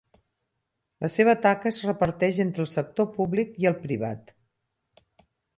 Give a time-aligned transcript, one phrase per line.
[1.05, 4.37] La seva taca es reparteix entre el sector públic i el privat.